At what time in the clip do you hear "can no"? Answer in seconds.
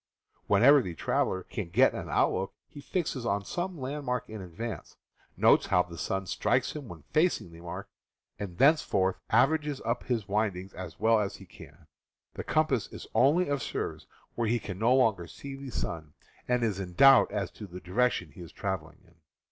14.57-14.95